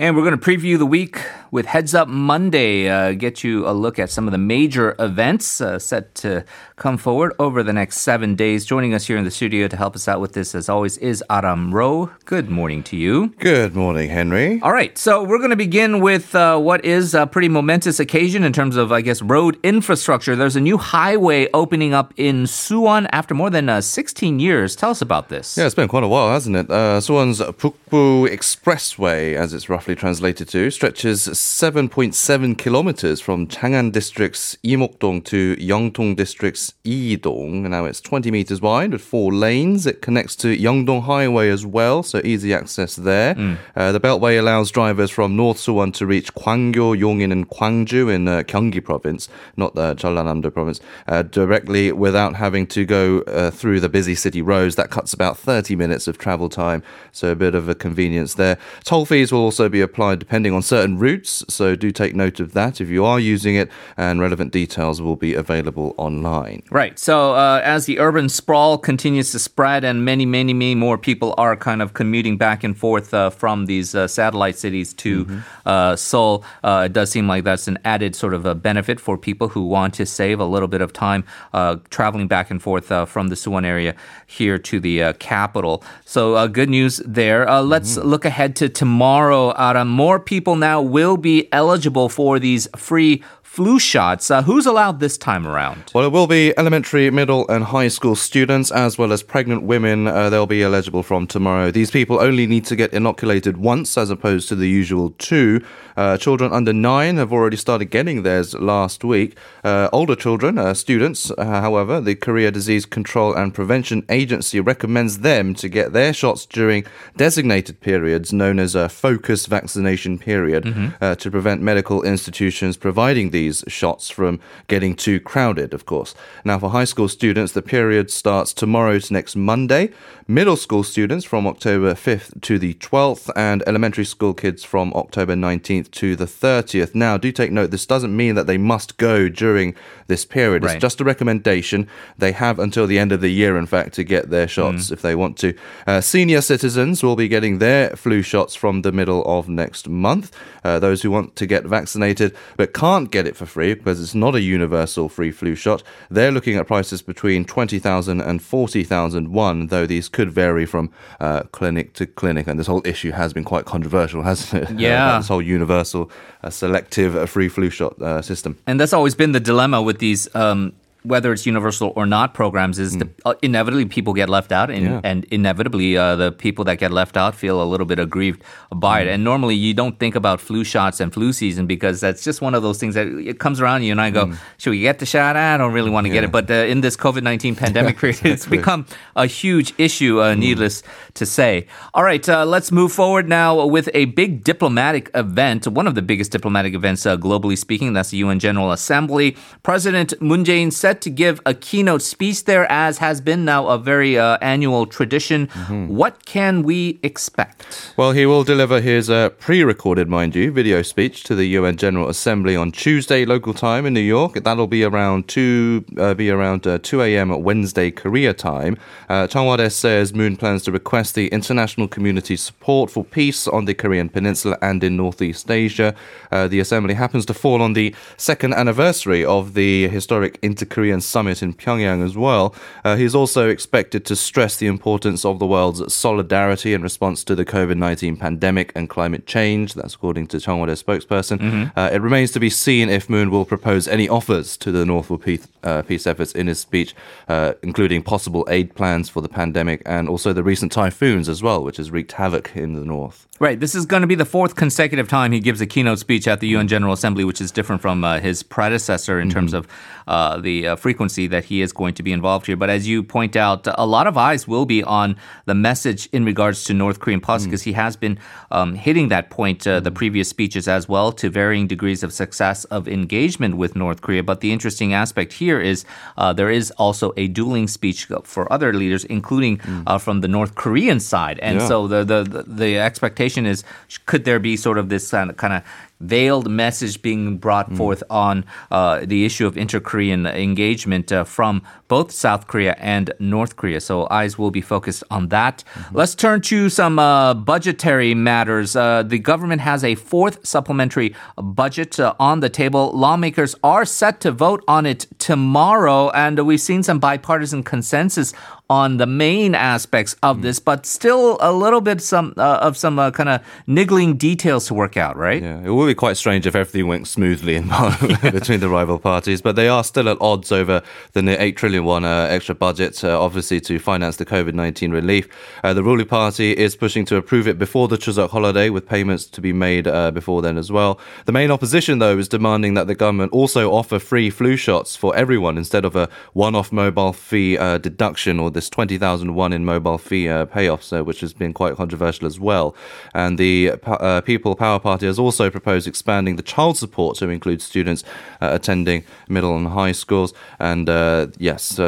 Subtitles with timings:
[0.00, 1.20] And we're going to preview the week
[1.50, 5.60] with Heads Up Monday, uh, get you a look at some of the major events
[5.60, 6.44] uh, set to
[6.76, 8.64] come forward over the next seven days.
[8.64, 11.24] Joining us here in the studio to help us out with this, as always, is
[11.28, 12.12] Aram Ro.
[12.26, 13.34] Good morning to you.
[13.38, 14.60] Good morning, Henry.
[14.62, 18.44] All right, so we're going to begin with uh, what is a pretty momentous occasion
[18.44, 20.36] in terms of, I guess, road infrastructure.
[20.36, 24.76] There's a new highway opening up in Suwon after more than uh, 16 years.
[24.76, 25.56] Tell us about this.
[25.56, 26.70] Yeah, it's been quite a while, hasn't it?
[26.70, 34.56] Uh, Suwon's Bukbu Expressway, as it's roughly translated to, stretches 7.7 kilometers from Chang'an District's
[34.64, 37.68] Imokdong to Yeongdong District's Idong.
[37.68, 39.86] Now it's 20 meters wide with four lanes.
[39.86, 43.34] It connects to Yeongdong Highway as well, so easy access there.
[43.34, 43.58] Mm.
[43.76, 48.28] Uh, the Beltway allows drivers from North Suwon to reach Gwanggyo, Yongin, and Gwangju in
[48.28, 53.80] uh, Gyeonggi Province, not the Jeollanam-do Province, uh, directly without having to go uh, through
[53.80, 54.76] the busy city roads.
[54.76, 58.58] That cuts about 30 minutes of travel time, so a bit of a convenience there.
[58.84, 62.52] Toll fees will also be applied depending on certain routes, so do take note of
[62.52, 66.62] that if you are using it, and relevant details will be available online.
[66.70, 66.98] Right.
[66.98, 71.34] So uh, as the urban sprawl continues to spread, and many, many, many more people
[71.38, 75.38] are kind of commuting back and forth uh, from these uh, satellite cities to mm-hmm.
[75.66, 79.18] Uh, Seoul, uh, it does seem like that's an added sort of a benefit for
[79.18, 82.86] people who want to save a little bit of time uh, traveling back and forth
[83.08, 83.94] from the Suwon area
[84.26, 85.84] here to the capital.
[86.06, 87.44] So good news there.
[87.60, 88.08] let's mm-hmm.
[88.08, 89.52] look ahead to tomorrow.
[89.58, 93.22] Aram, more people now will be eligible for these free
[93.58, 94.30] flu shots.
[94.30, 95.82] Uh, who's allowed this time around?
[95.92, 100.06] Well, it will be elementary, middle, and high school students, as well as pregnant women.
[100.06, 101.72] Uh, they'll be eligible from tomorrow.
[101.72, 105.64] These people only need to get inoculated once, as opposed to the usual two.
[105.96, 109.36] Uh, children under nine have already started getting theirs last week.
[109.64, 115.18] Uh, older children, uh, students, uh, however, the Korea Disease Control and Prevention Agency recommends
[115.18, 116.84] them to get their shots during
[117.16, 121.14] designated periods known as focus vaccination period mm-hmm.
[121.14, 126.14] to prevent medical institutions providing these these shots from getting too crowded, of course.
[126.44, 129.90] Now, for high school students, the period starts tomorrow to next Monday,
[130.26, 135.34] middle school students from October 5th to the 12th, and elementary school kids from October
[135.34, 136.94] 19th to the 30th.
[136.94, 139.74] Now, do take note, this doesn't mean that they must go during
[140.08, 140.64] this period.
[140.64, 140.74] Right.
[140.74, 141.88] It's just a recommendation.
[142.18, 144.92] They have until the end of the year, in fact, to get their shots mm.
[144.92, 145.54] if they want to.
[145.86, 150.34] Uh, senior citizens will be getting their flu shots from the middle of next month.
[150.64, 154.14] Uh, those who want to get vaccinated but can't get it for free because it's
[154.14, 155.82] not a universal free flu shot.
[156.10, 160.90] They're looking at prices between 20,000 and 40,000 won, though these could vary from
[161.20, 162.46] uh, clinic to clinic.
[162.46, 164.70] And this whole issue has been quite controversial, hasn't it?
[164.78, 165.18] Yeah.
[165.18, 166.10] this whole universal
[166.42, 168.56] uh, selective uh, free flu shot uh, system.
[168.66, 170.72] And that's always been the dilemma with these um,
[171.04, 173.00] whether it's universal or not programs is mm.
[173.00, 175.00] the, uh, inevitably people get left out and, yeah.
[175.04, 178.42] and inevitably uh, the people that get left out feel a little bit aggrieved
[178.74, 179.06] by mm.
[179.06, 182.40] it and normally you don't think about flu shots and flu season because that's just
[182.40, 184.36] one of those things that it comes around you and I go mm.
[184.56, 186.14] should we get the shot I don't really want to yeah.
[186.14, 188.32] get it but uh, in this COVID-19 pandemic period exactly.
[188.32, 190.38] it's become a huge issue uh, mm.
[190.38, 190.82] needless
[191.14, 195.86] to say all right uh, let's move forward now with a big diplomatic event one
[195.86, 200.44] of the biggest diplomatic events uh, globally speaking that's the UN General Assembly President Moon
[200.44, 204.38] Jae-in said to give a keynote speech there, as has been now a very uh,
[204.40, 205.46] annual tradition.
[205.48, 205.88] Mm-hmm.
[205.88, 207.94] What can we expect?
[207.96, 211.76] Well, he will deliver his uh, pre recorded, mind you, video speech to the UN
[211.76, 214.34] General Assembly on Tuesday, local time in New York.
[214.44, 217.30] That'll be around 2, uh, be around, uh, 2 a.m.
[217.30, 218.76] at Wednesday, Korea time.
[219.08, 223.46] Uh, Cheong Wa Dae says Moon plans to request the international community's support for peace
[223.48, 225.94] on the Korean Peninsula and in Northeast Asia.
[226.30, 231.00] Uh, the assembly happens to fall on the second anniversary of the historic inter Korean
[231.00, 232.54] summit in Pyongyang as well.
[232.84, 237.34] Uh, he's also expected to stress the importance of the world's solidarity in response to
[237.34, 239.74] the COVID 19 pandemic and climate change.
[239.74, 241.38] That's according to Cheong Wa Dae's spokesperson.
[241.38, 241.76] Mm-hmm.
[241.76, 245.06] Uh, it remains to be seen if Moon will propose any offers to the North
[245.06, 246.94] for peace, uh, peace efforts in his speech,
[247.26, 251.64] uh, including possible aid plans for the pandemic and also the recent typhoons as well,
[251.64, 253.26] which has wreaked havoc in the North.
[253.40, 253.60] Right.
[253.60, 256.40] This is going to be the fourth consecutive time he gives a keynote speech at
[256.40, 259.38] the UN General Assembly, which is different from uh, his predecessor in mm-hmm.
[259.38, 259.68] terms of
[260.08, 262.56] uh, the uh, frequency that he is going to be involved here.
[262.56, 265.16] But as you point out, a lot of eyes will be on
[265.46, 267.70] the message in regards to North Korean policy because mm-hmm.
[267.70, 268.18] he has been
[268.50, 269.96] um, hitting that point, uh, the mm-hmm.
[269.96, 274.22] previous speeches as well, to varying degrees of success of engagement with North Korea.
[274.22, 275.84] But the interesting aspect here is
[276.16, 279.78] uh, there is also a dueling speech for other leaders, including mm.
[279.86, 281.38] Uh, from the North Korean side.
[281.40, 281.68] And yeah.
[281.68, 283.64] so the, the, the expectation is
[284.06, 285.62] could there be sort of this kind of, kind of
[286.00, 287.76] veiled message being brought mm.
[287.76, 293.56] forth on uh, the issue of inter-Korean engagement uh, from both South Korea and North
[293.56, 293.80] Korea.
[293.80, 295.64] So eyes will be focused on that.
[295.74, 295.96] Mm-hmm.
[295.96, 298.76] Let's turn to some uh, budgetary matters.
[298.76, 302.92] Uh, the government has a fourth supplementary budget uh, on the table.
[302.92, 308.34] Lawmakers are set to vote on it tomorrow, and we've seen some bipartisan consensus
[308.70, 310.42] on the main aspects of mm.
[310.42, 314.66] this, but still a little bit some uh, of some uh, kind of niggling details
[314.66, 315.42] to work out, right?
[315.42, 317.68] Yeah, it would be quite strange if everything went smoothly in
[318.22, 320.82] between the rival parties, but they are still at odds over
[321.12, 324.90] the near 8 trillion won uh, extra budget, uh, obviously to finance the COVID 19
[324.90, 325.28] relief.
[325.64, 329.24] Uh, the ruling party is pushing to approve it before the Chuseok holiday, with payments
[329.24, 331.00] to be made uh, before then as well.
[331.24, 335.16] The main opposition, though, is demanding that the government also offer free flu shots for
[335.16, 339.98] everyone instead of a one off mobile fee deduction or this 20,000 won in mobile
[339.98, 342.74] fee uh, payoffs, uh, which has been quite controversial as well.
[343.14, 347.62] And the uh, People Power Party has also proposed expanding the child support to include
[347.62, 348.02] students
[348.40, 350.34] uh, attending middle and high schools.
[350.58, 351.78] And uh, yes,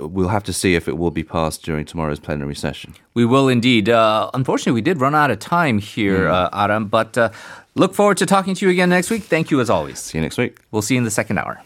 [0.00, 2.94] we'll have to see if it will be passed during tomorrow's plenary session.
[3.14, 3.88] We will indeed.
[3.88, 6.50] Uh, unfortunately, we did run out of time here, mm.
[6.52, 7.16] Aram, but
[7.76, 9.22] look forward to talking to you again next week.
[9.22, 10.00] Thank you as always.
[10.00, 10.58] See you next week.
[10.72, 11.62] We'll see you in the second hour.